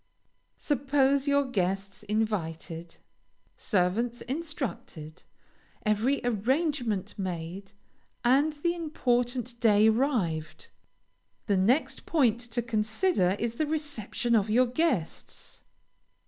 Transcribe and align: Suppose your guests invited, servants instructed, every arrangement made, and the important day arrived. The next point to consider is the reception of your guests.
Suppose 0.57 1.27
your 1.27 1.45
guests 1.45 2.01
invited, 2.01 2.97
servants 3.55 4.21
instructed, 4.21 5.21
every 5.85 6.21
arrangement 6.25 7.19
made, 7.19 7.73
and 8.25 8.51
the 8.53 8.73
important 8.73 9.59
day 9.59 9.89
arrived. 9.89 10.69
The 11.45 11.57
next 11.57 12.07
point 12.07 12.39
to 12.39 12.63
consider 12.63 13.35
is 13.37 13.53
the 13.53 13.67
reception 13.67 14.35
of 14.35 14.49
your 14.49 14.65
guests. 14.65 15.61